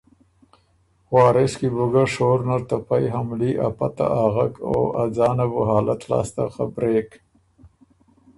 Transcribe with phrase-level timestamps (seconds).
[1.13, 5.45] وارث کی بو ګۀ شور نر ته پئ حملي ا پته اغک او ا ځانه
[5.51, 7.09] بو حالت لاسته خبرېک